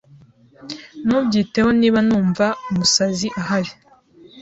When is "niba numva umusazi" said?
1.79-3.27